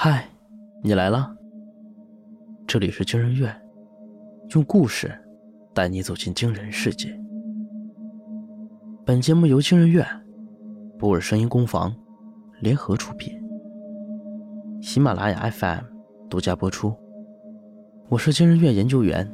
[0.00, 0.24] 嗨，
[0.80, 1.28] 你来了。
[2.68, 3.52] 这里是惊人院，
[4.50, 5.12] 用故事
[5.74, 7.08] 带你走进惊人世界。
[9.04, 10.06] 本节目由惊人院、
[11.00, 11.92] 博尔声音工坊
[12.60, 13.42] 联合出品，
[14.80, 15.82] 喜马拉雅 FM
[16.30, 16.94] 独家播出。
[18.08, 19.28] 我是惊人院研究员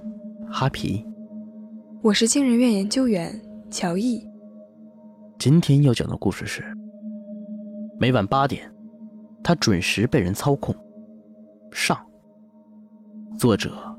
[0.50, 1.06] 哈皮，
[2.00, 3.38] 我是惊人院研究员
[3.70, 4.26] 乔毅。
[5.38, 6.64] 今天要讲的故事是：
[8.00, 8.73] 每晚八点，
[9.44, 10.74] 他准时被人操控。
[11.70, 12.10] 上。
[13.38, 13.96] 作者：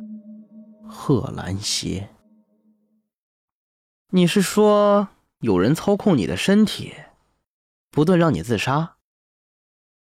[0.87, 2.09] 贺兰邪。
[4.09, 5.07] 你是说
[5.39, 6.93] 有人操控你的身体，
[7.91, 8.95] 不断让你自杀？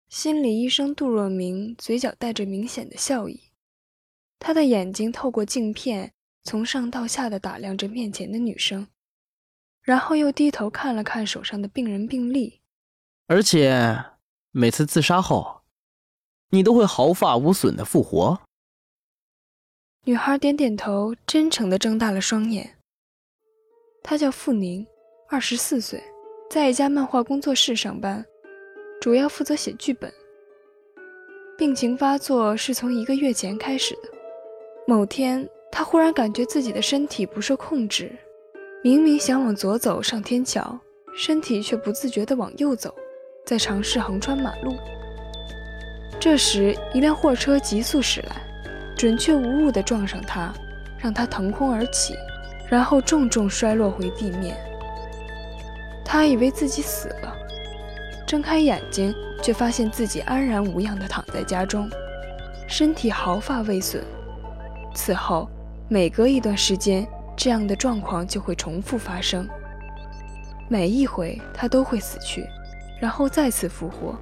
[0.09, 3.41] 心理医生杜若明嘴角带着明显的笑意，
[4.41, 6.13] 他的眼睛透过镜片
[6.43, 8.89] 从上到下的打量着面前的女生，
[9.83, 12.61] 然后又低头看了看手上的病人病历。
[13.27, 14.05] 而且
[14.53, 15.61] 每次自杀后，
[16.49, 18.41] 你都会毫发无损的复活。
[20.05, 22.77] 女孩点点头，真诚的睁大了双眼。
[24.03, 24.85] 她叫傅宁，
[25.29, 26.03] 二十四岁，
[26.51, 28.27] 在一家漫画工作室上班，
[29.01, 30.13] 主要负责写剧本。
[31.57, 34.09] 病情发作是从一个月前开始的。
[34.85, 38.11] 某天，她忽然感觉自己的身体不受控制，
[38.83, 40.77] 明明想往左走上天桥，
[41.15, 42.93] 身体却不自觉的往右走，
[43.45, 44.77] 在尝试横穿马路。
[46.19, 48.37] 这时，一辆货车急速驶来。
[48.97, 50.53] 准确无误地撞上他，
[50.99, 52.15] 让他腾空而起，
[52.69, 54.55] 然后重重摔落回地面。
[56.05, 57.35] 他以为自己死了，
[58.27, 61.89] 睁开眼睛，却发现自己安然无恙地躺在家中，
[62.69, 64.05] 身体毫发未损。
[64.95, 65.49] 此后，
[65.89, 69.49] 每隔一段时间，这样的状况就会重复发生。
[70.69, 72.47] 每一回，他都会死去，
[73.01, 74.17] 然后再次复活。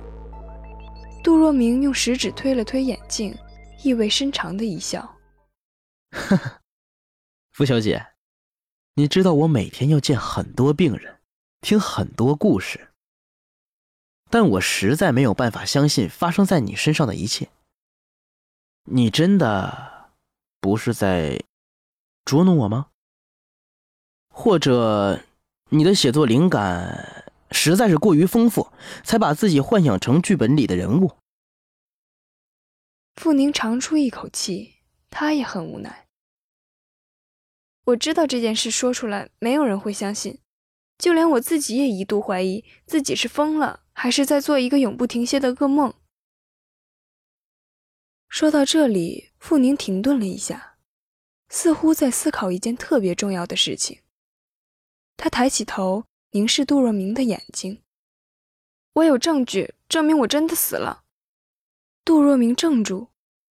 [1.22, 3.36] 杜若明用食指推了推眼镜。
[3.84, 5.16] 意味深长的一笑，
[6.10, 6.60] 呵呵，
[7.52, 8.08] 傅小姐，
[8.94, 11.20] 你知道我每天要见很多病人，
[11.61, 12.88] 听很多故事，
[14.28, 17.50] 但我实在没有办法相信发生在你身上的一切。
[18.86, 20.11] 你真的
[20.61, 21.40] 不是在
[22.24, 22.88] 捉弄我吗？
[24.28, 25.22] 或者
[25.68, 28.73] 你的写作灵感实在是过于丰富，
[29.05, 31.19] 才把自己幻想成剧本里的人物？
[33.17, 34.77] 傅宁长出一口气，
[35.11, 36.07] 他也很无奈。
[37.86, 40.41] 我知道这件事说出来没有人会相信，
[40.98, 45.95] 就连我自己也一度怀疑自己是疯了，还是在做一个永不停歇的噩梦。
[48.29, 50.77] 说到这里，傅宁停顿了一下，
[51.48, 54.03] 似乎在思考一件特别重要的事情。
[55.17, 57.83] 他抬起头，凝视杜若明的眼睛
[58.94, 61.05] ：“我有证据证明我真的死了。”
[62.05, 63.08] 杜若明怔住，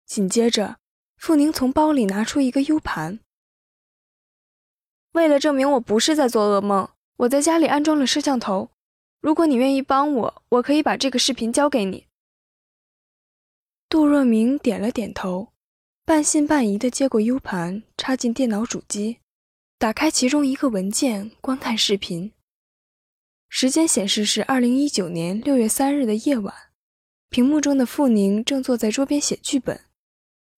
[0.05, 0.77] 紧接着，
[1.17, 3.19] 傅宁从包里拿出一个 U 盘。
[5.13, 8.71] 为了证明我不是在做噩梦，我在家里安装了摄像头。
[9.21, 12.07] 如果你愿意帮我，我可以把这个视频交给你。
[13.87, 15.53] 杜若明点了点头，
[16.03, 19.19] 半信半疑地接过 U 盘，插进电脑主机，
[19.77, 22.31] 打开其中一个文件，观看视频。
[23.57, 26.53] 时间显示是二零一九年六月三日的夜晚。
[27.29, 29.85] 屏幕中的傅宁正坐在桌边写剧本，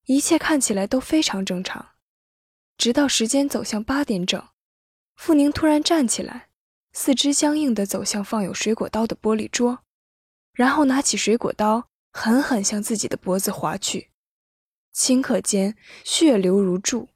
[0.06, 1.90] 一切看起来都非常正常。
[2.76, 4.44] 直到时间走向八点整，
[5.16, 6.50] 傅宁突然站起来，
[6.92, 9.84] 四肢僵硬地走向放有水果刀的玻璃桌，
[10.54, 14.10] 然后拿起水果刀，狠狠向自己的脖子划去。
[14.96, 17.10] 顷刻间，血流如注，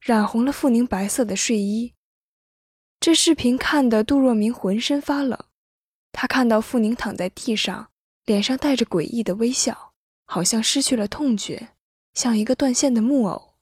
[0.00, 1.94] 染红了傅宁白色的睡衣。
[3.00, 5.38] 这视频看得杜若明浑身发冷，
[6.12, 7.90] 他看到傅宁躺在地上。
[8.24, 9.94] 脸上带着诡异的微笑，
[10.26, 11.70] 好像失去了痛觉，
[12.12, 13.54] 像一个断线的木偶。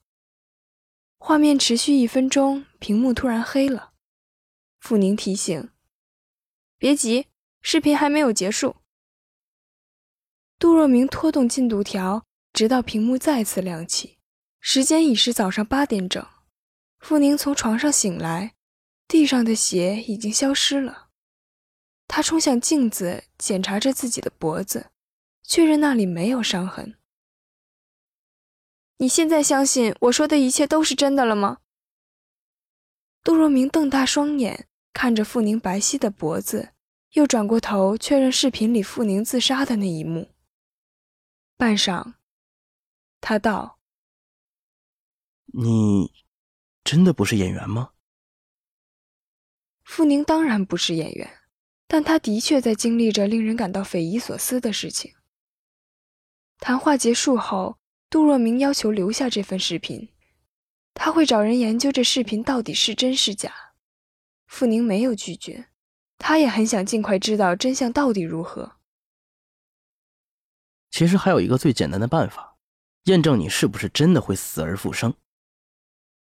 [1.19, 3.93] 画面持续一分钟，屏幕突然黑了。
[4.81, 5.69] 傅宁提醒
[6.77, 7.27] ：“别急，
[7.61, 8.75] 视频还没有结束。”
[10.59, 14.17] 杜若明拖动进度条，直到屏幕再次亮起。
[14.59, 16.27] 时间已是早上八点整。
[16.99, 18.56] 傅宁从床上醒来，
[19.07, 21.09] 地上的血已经消失了。
[22.07, 24.91] 他冲向镜子，检查着自己的脖子，
[25.43, 26.97] 确认那里没有伤痕。
[28.97, 31.59] 你现在相信我说的一切都是真的了吗？
[33.23, 36.73] 杜若明瞪大双眼看着傅宁白皙的脖子，
[37.11, 40.31] 又转过头确认视频里傅宁自杀的那一幕。
[41.57, 42.13] 半晌，
[43.19, 43.79] 他道
[45.53, 46.13] ：“你
[46.83, 47.91] 真的不是演员吗？”
[49.87, 51.39] 傅宁当然不是演员。
[51.89, 55.13] 但他的确在经历着令人感到匪夷所思的事情。
[56.59, 57.79] 谈话结束后，
[58.09, 60.09] 杜若明要求留下这份视频，
[60.93, 63.53] 他会找人研究这视频到底是真是假。
[64.47, 65.69] 傅宁没有拒绝，
[66.17, 68.73] 他也很想尽快知道真相到底如何。
[70.91, 72.57] 其实还有一个最简单的办法，
[73.03, 75.13] 验证你是不是真的会死而复生。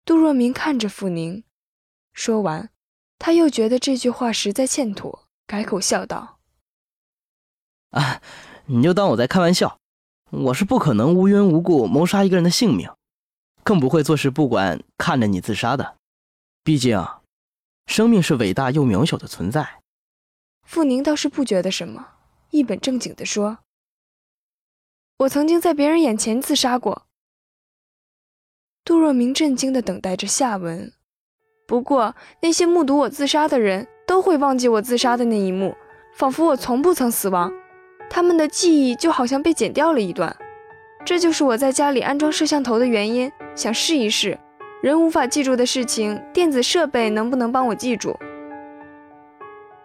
[0.05, 1.43] 杜若明看着傅宁，
[2.13, 2.71] 说完，
[3.19, 6.39] 他又觉得这句话实在欠妥，改口笑道
[7.91, 8.21] ：“啊，
[8.67, 9.79] 你就当我在开玩笑。
[10.31, 12.91] 我是不可能无缘无故谋杀一个人的性命，
[13.63, 15.97] 更不会坐视不管看着你自杀的。
[16.65, 17.01] 毕竟，
[17.87, 19.83] 生命是伟大又渺小的存在。”
[20.67, 22.15] 傅宁倒是不觉得什么，
[22.51, 23.59] 一本正经地说。
[25.19, 27.07] 我曾经在别人眼前自杀过。
[28.85, 30.93] 杜若明震惊地等待着下文，
[31.67, 35.75] 不过那些目睹我自杀的人都会忘记我自杀的那一幕，
[36.15, 37.53] 仿佛我从不曾死亡，
[38.09, 40.35] 他们的记忆就好像被剪掉了一段。
[41.05, 44.39] 这就是我在家里安装摄像头的原因，想试一试，
[44.81, 48.17] 人无法记住的事情，电子设备能不能帮我记住？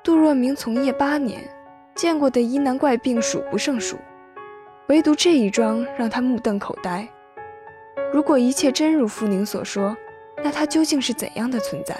[0.03, 1.41] 杜若明从业八年，
[1.95, 3.97] 见过的疑难怪病数不胜数。
[4.87, 7.07] 唯独这一桩让他目瞪口呆。
[8.11, 9.95] 如果一切真如傅宁所说，
[10.43, 11.95] 那他究竟是怎样的存在？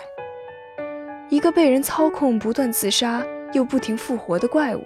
[1.30, 3.24] 一个被人操控、不断自杀
[3.54, 4.84] 又不停复活的怪物。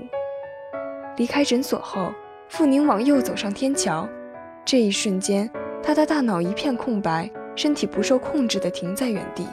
[1.17, 2.13] 离开诊所后，
[2.49, 4.07] 傅宁往右走上天桥，
[4.63, 5.49] 这一瞬间，
[5.81, 9.47] 他的大脑一片空白，身体不受控制地停在原地。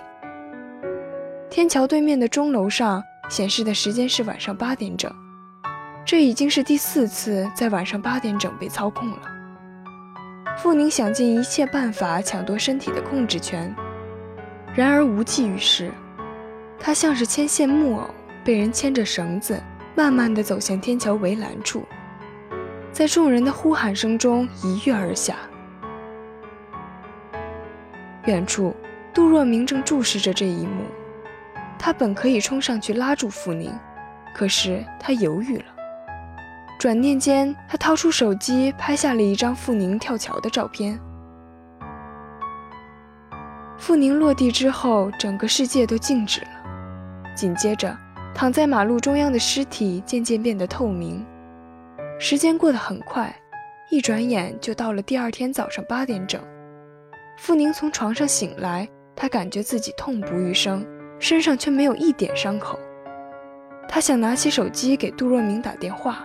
[1.48, 5.10] 天桥对面的钟楼上显示的时间是晚上八点整。
[6.04, 9.18] 这已经是第四次在晚上八点整被操控了。
[10.58, 13.74] 傅宁想尽一切办法抢夺身体的控制权，
[14.74, 15.90] 然而无济于事。
[16.78, 18.10] 他像是牵线木偶，
[18.44, 19.62] 被人牵着绳子，
[19.94, 21.86] 慢慢地走向天桥围栏处，
[22.90, 25.36] 在众人的呼喊声中一跃而下。
[28.24, 28.74] 远处，
[29.12, 30.84] 杜若明正注视着这一幕。
[31.78, 33.72] 他本可以冲上去拉住傅宁，
[34.34, 35.64] 可是他犹豫了。
[36.78, 40.98] 转念间，他掏出手机，拍下了一张傅宁跳桥的照片。
[43.82, 46.46] 傅宁落地之后，整个世界都静止了。
[47.34, 47.92] 紧接着，
[48.32, 51.26] 躺在马路中央的尸体渐渐变得透明。
[52.16, 53.34] 时间过得很快，
[53.90, 56.40] 一转眼就到了第二天早上八点整。
[57.36, 60.86] 傅宁从床上醒来，他感觉自己痛不欲生，
[61.18, 62.78] 身上却没有一点伤口。
[63.88, 66.24] 他想拿起手机给杜若明打电话。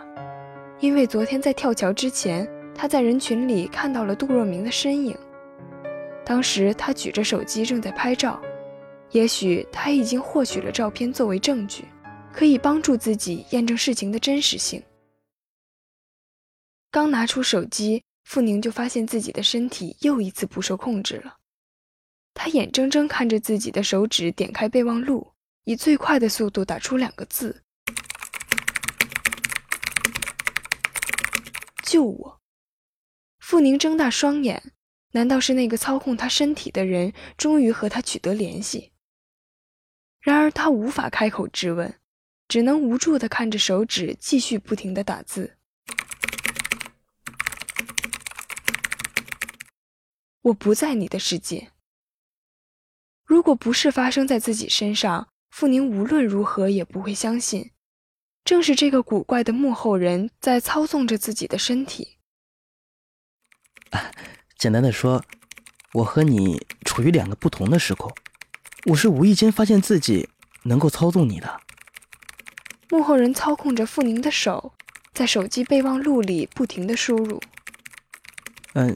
[0.80, 5.18] 因为昨天在跳桥之前，他在人群里看到了杜若明的身影。
[6.27, 8.41] 当时他举着手机正在拍照，
[9.12, 11.85] 也许他已经获取了照片作为证据，
[12.33, 14.83] 可以帮助自己验证事情的真实性。
[16.91, 21.38] 刚拿出手机，傅宁就发现自己的身体又一次不受控制了。
[22.33, 25.31] 他眼睁睁看着自己的手指点开备忘录，
[25.63, 27.63] 以最快的速度打出两个字。
[31.83, 32.41] 救我！
[33.39, 34.73] 傅宁睁大双眼，
[35.17, 38.91] 难道是那个操控他身体的人终于和他取得联系？
[40.19, 41.99] 然而他无法开口质问，
[42.47, 45.57] 只能无助地看着手指继续不停地打字。
[50.44, 51.71] 我不在你的世界。
[53.25, 57.71] 如果不是发生在自己身上，傅宁无论如何也不会相信。
[58.45, 62.19] 正是这个古怪的幕后人在操纵着自己的身体。
[64.57, 65.23] 简单的说，
[65.94, 68.11] 我和你处于两个不同的时空。
[68.85, 70.28] 我是无意间发现自己
[70.64, 71.61] 能够操纵你的。
[72.90, 74.73] 幕后人操控着傅宁的手，
[75.14, 77.40] 在手机备忘录里不停的输入。
[78.73, 78.95] 嗯，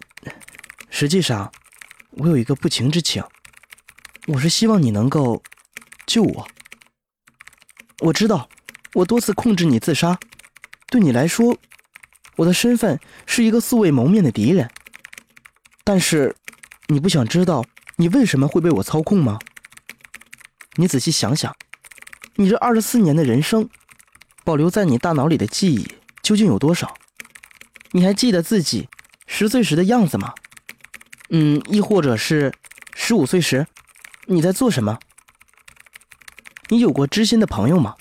[0.90, 1.52] 实际上，
[2.12, 3.24] 我有一个不情之请，
[4.28, 5.44] 我是希望你能够
[6.08, 6.48] 救我。
[8.00, 8.50] 我知道。
[8.94, 10.20] 我多次控制你自杀，
[10.88, 11.56] 对你来说，
[12.36, 14.70] 我的身份是一个素未谋面的敌人。
[15.84, 16.36] 但是，
[16.88, 19.40] 你不想知道你为什么会被我操控吗？
[20.76, 21.54] 你仔细想想，
[22.36, 23.70] 你这二十四年的人生，
[24.44, 26.94] 保留在你大脑里的记忆究竟有多少？
[27.92, 28.88] 你还记得自己
[29.28, 30.34] 十岁时的样子吗？
[31.30, 32.54] 嗯，亦或者是
[32.96, 33.68] 十五岁时，
[34.28, 34.98] 你在做什么？
[36.70, 37.96] 你有过知心的朋友吗？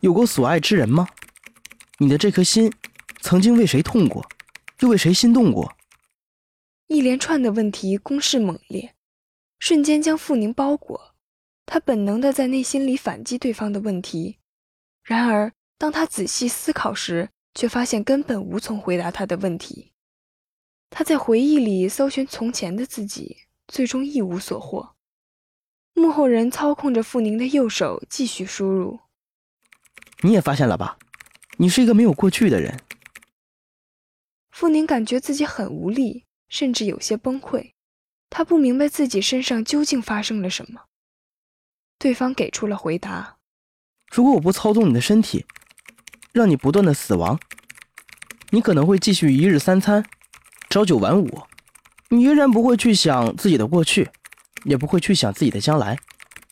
[0.00, 1.08] 有过所爱之人吗？
[1.98, 2.72] 你的这颗心，
[3.20, 4.24] 曾经为谁痛过，
[4.80, 5.73] 又为谁心动过？
[6.86, 8.94] 一连串的问题攻势猛烈，
[9.58, 11.14] 瞬间将傅宁包裹。
[11.66, 14.38] 他本能的在内心里反击对方的问题，
[15.02, 19.92] 然而当他仔细思考时，却发现根本无从回答他的问题。
[20.90, 24.94] 他在回忆里搜寻从前的自己，最终一无所获。
[25.94, 29.00] 幕后人操控着傅宁的右手继续输入。
[30.22, 30.98] 你也发现了吧？
[31.56, 32.78] 你是一个没有过去的人。
[34.50, 36.23] 傅宁感觉自己很无力，
[36.54, 37.72] 甚至有些崩溃。
[38.30, 40.82] 他不明白自己身上究竟发生了什么。
[41.98, 43.38] 对方给出了回答
[44.14, 45.46] ：“如果我不操纵你的身体，
[46.32, 47.40] 让你不断的死亡，
[48.50, 50.04] 你可能会继续一日三餐，
[50.70, 51.42] 朝九晚五。
[52.10, 54.08] 你依然不会去想自己的过去，
[54.62, 55.98] 也不会去想自己的将来，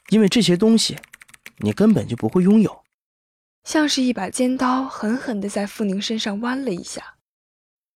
[0.08, 0.98] 因为这些东西，
[1.58, 2.82] 你根本就不会拥有。”
[3.62, 7.18] 像是一把尖刀，狠狠地在傅宁身上剜了一下，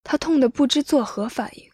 [0.03, 1.71] 他痛得不知作何反应。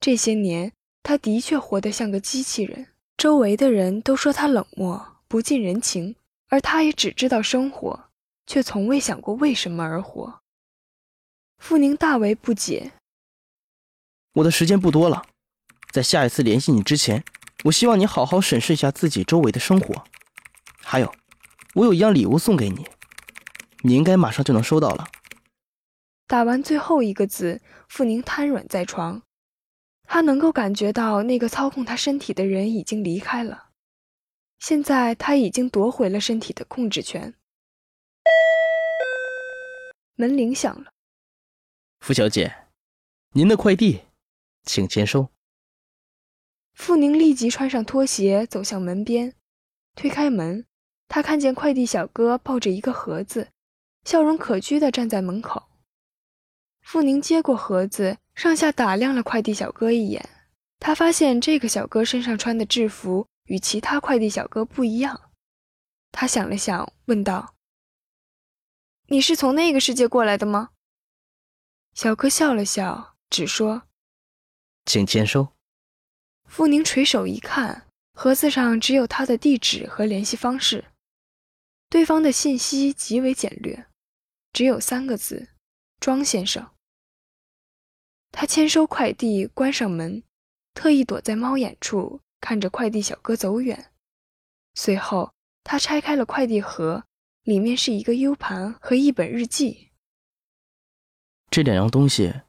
[0.00, 0.72] 这些年。
[1.00, 6.16] 他的确活得像个机器人，周围的人都说他冷漠不近人情，
[6.48, 8.10] 而他也只知道生活，
[8.46, 10.40] 却从未想过为什么而活。
[11.56, 12.92] 傅宁大为不解。
[14.34, 15.24] 我的时间不多了，
[15.90, 17.24] 在下一次联系你之前，
[17.64, 20.04] 我希望你好好审视一下自己周围的生活。
[20.82, 21.10] 还有，
[21.74, 22.86] 我有一样礼物送给你，
[23.80, 25.08] 你应该马上就能收到了。
[26.26, 29.22] 打完最后一个字，傅宁瘫软在床。
[30.10, 33.68] 他能够感觉到那个操控他身体的人已经离开了，
[34.58, 37.34] 现在他已经夺回了身体的控制权。
[40.14, 40.92] 门铃响了，
[42.00, 42.68] 傅小姐，
[43.34, 44.00] 您的快递，
[44.64, 45.28] 请签收。
[46.72, 49.34] 傅宁立即穿上拖鞋走向门边，
[49.94, 50.64] 推开门，
[51.06, 53.50] 他看见快递小哥抱着一个盒子，
[54.04, 55.68] 笑容可掬地站在门口。
[56.80, 58.16] 傅宁接过盒子。
[58.38, 60.30] 上下打量了快递小哥一眼，
[60.78, 65.32] 他发现这个小哥身上穿的制服与其他快递小哥不一样。
[66.12, 67.56] 他想了想，问道
[69.10, 70.70] ：“你是从那个世界过来的吗？”
[71.94, 73.82] 小哥笑了笑，只说
[74.86, 75.56] ：“请签收。”
[76.46, 80.84] 傅宁垂手一看，盒子上只有他的地址和联系方式，
[81.90, 83.88] 对方的信息极为简略，
[84.52, 85.48] 只有三个字
[85.98, 86.70] ：“庄先生。”
[88.30, 90.22] 他签收快递，关上门，
[90.74, 93.92] 特意躲在猫眼处看着快递小哥走远。
[94.74, 95.32] 随后，
[95.64, 97.04] 他拆开了快递盒，
[97.42, 99.88] 里面是一个 U 盘和一本日记。
[101.50, 102.42] 这两样东西，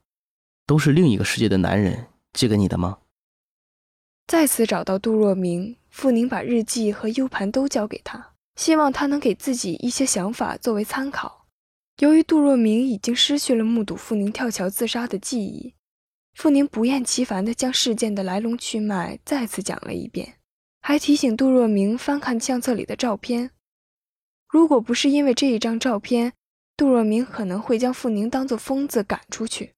[0.68, 3.00] 都是另一个世界的男人寄给你的吗？
[4.28, 11.39] 再次找到杜若明，傅宁把日记和 U 盘都交给他，希望他能给自己一些想法作为参考。
[12.00, 15.76] 由于杜若明已经失去了目睹傅宁跳桥自杀的记忆，
[16.34, 20.40] 傅宁不厌其烦地将事件的来龙去脉再次讲了一遍，
[20.82, 23.52] 还提醒杜若明翻看相册里的照片。
[24.48, 26.32] 如果不是因为这一张照片，
[26.78, 29.74] 杜若明可能会将傅宁当作疯子赶出去。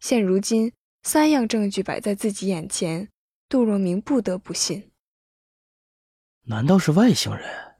[0.00, 0.72] 现如今，
[1.04, 3.08] 三样证据摆在自己眼前，
[3.48, 4.90] 杜若明不得不信。
[6.42, 7.76] 难道是外星人？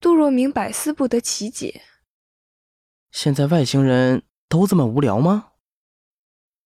[0.00, 1.82] 杜若明百思不得其解。
[3.12, 5.52] 现在外星人都这么无聊吗？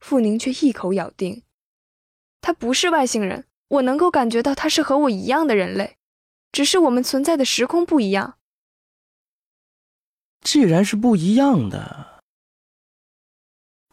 [0.00, 1.42] 傅宁却一口咬定，
[2.40, 3.46] 他不是外星人。
[3.68, 5.96] 我能够感觉到他是和我一样的人类，
[6.52, 8.38] 只是我们存在的时空不一样。
[10.42, 12.22] 既然是不一样的，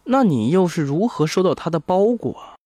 [0.03, 2.59] 那你又是如何收到他的包裹？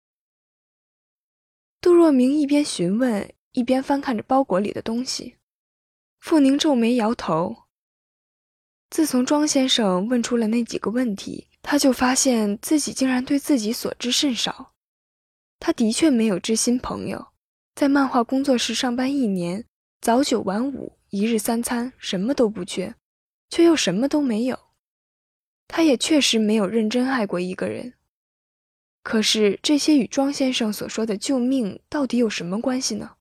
[1.79, 5.37] 杜若明一边询问，一边翻看着包裹里的东西。
[6.19, 7.64] 傅宁皱眉摇头。
[8.95, 14.71] 自从庄先生问出了那几个问题，他就发现自己竟然对自己所知甚少。
[15.59, 17.27] 他的确没有知心朋友，
[17.75, 19.65] 在漫画工作室上班一年，
[19.99, 22.95] 早九晚五，一日三餐，什么都不缺，
[23.49, 24.57] 却又什么都没有。
[25.67, 27.95] 他也确实没有认真爱过一个人。
[29.03, 33.17] 可是这些与庄先生所说的救命到底有什么关系呢？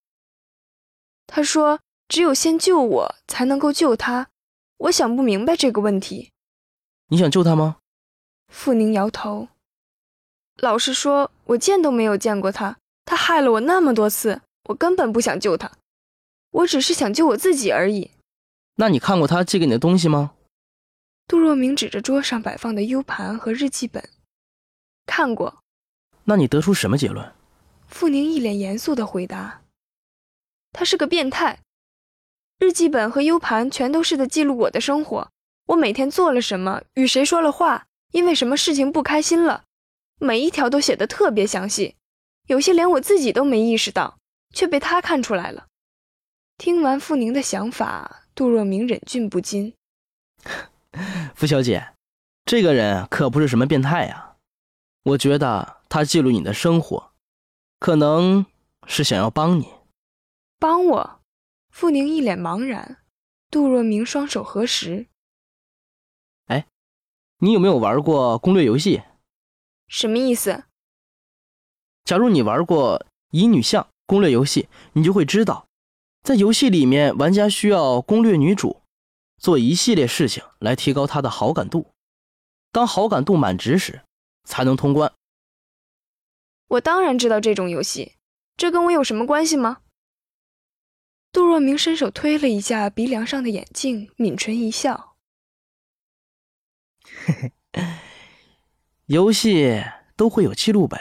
[1.26, 4.28] 他说：“只有先救我，才能够救他。”
[4.76, 6.32] 我想不明白这个问题。
[7.08, 7.78] 你想救他吗？
[8.48, 9.48] 傅宁摇头。
[10.56, 12.76] 老实说，我见都没有见过他。
[13.04, 15.70] 他害了我那么多次，我根本不想救他。
[16.50, 18.12] 我只是想救我自己而已。
[18.76, 20.34] 那你看过他寄给你的东西吗？
[21.26, 24.08] 杜若明指着桌上摆放的 U 盘和日记本。
[25.06, 25.62] 看过。
[26.24, 27.32] 那你得出什么结论？
[27.86, 29.62] 傅宁一脸严肃的回答
[30.72, 31.60] ：“他是个变态。”
[32.64, 35.30] 日记本和 U 盘全都是在记录我的生活，
[35.66, 39.64] 我每天做了什么，与谁说了话，因为什么事情不开心了，
[40.18, 41.96] 每一条都写的特别详细，
[42.46, 44.16] 有些连我自己都没意识到，
[44.54, 45.66] 却被他看出来了。
[46.56, 49.74] 听完傅宁的想法，杜若明忍俊不禁
[51.36, 51.88] ：“傅小姐，
[52.46, 54.36] 这个人可不是什么变态呀，
[55.02, 57.10] 我觉得他记录你的生活，
[57.78, 58.46] 可能
[58.86, 59.68] 是想要帮你。
[60.58, 61.20] 帮我？
[61.74, 62.98] 傅宁一脸茫然。
[63.50, 65.08] 杜若明双手合十。
[66.46, 66.68] 哎，
[67.38, 69.02] 你有没有玩过攻略游戏？
[69.88, 70.66] 什么意思？
[72.04, 75.66] 假如你玩过乙女向攻略游戏，你就会知道，
[76.22, 78.82] 在游戏里面，玩家需要攻略女主，
[79.38, 81.90] 做一系列事情来提高她的好感度。
[82.70, 84.02] 当好感度满值时，
[84.44, 85.12] 才能通关。
[86.68, 88.12] 我当然知道这种游戏，
[88.56, 89.80] 这跟我有什么关系吗？
[91.34, 95.16] 杜若明伸手推了一下鼻梁上的眼镜，抿唇一笑
[97.26, 97.82] ：“嘿嘿，
[99.06, 99.82] 游戏
[100.14, 101.00] 都会有记录本，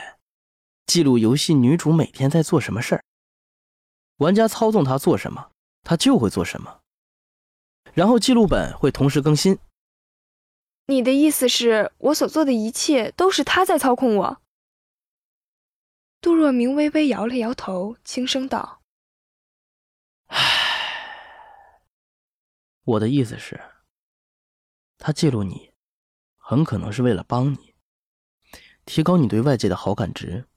[0.87, 3.03] 记录游戏女主每天在做什么事儿。
[4.17, 5.51] 玩家操纵她做什么，
[5.83, 6.79] 她就会做什么。
[7.93, 9.59] 然后记录本会同时更新。
[10.87, 14.41] 你的意思是我所做的一切都是他在操控我？”
[16.19, 18.79] 杜若明微微摇了摇头，轻声道。
[22.85, 23.61] 我的意思是，
[24.97, 25.71] 他记录你，
[26.37, 27.75] 很可能是为了帮你，
[28.85, 30.47] 提高你对外界的好感值。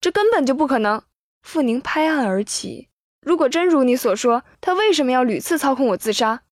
[0.00, 1.04] 这根本就不可能！
[1.42, 2.88] 傅宁拍案而起。
[3.20, 6.44] 如果真如你所说，他为什么要屡次操控我自杀？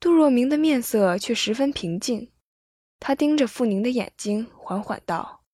[0.00, 2.32] 杜若明的面色却十分平静，
[2.98, 5.44] 他盯着傅宁的眼睛，缓缓道：“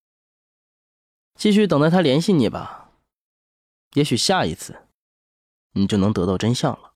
[1.36, 2.92] 继续等待他联系你吧，
[3.94, 4.88] 也许下一次，
[5.72, 6.91] 你就能得到真相了。”